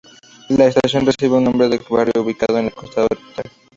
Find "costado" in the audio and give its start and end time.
2.73-3.07